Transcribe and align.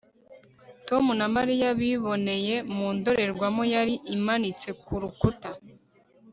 tom 0.87 1.03
na 1.19 1.27
mariya 1.35 1.69
biboneye 1.79 2.55
mu 2.75 2.87
ndorerwamo 2.95 3.63
yari 3.73 3.93
imanitse 4.15 4.69
ku 4.83 4.93
rukuta 5.01 5.49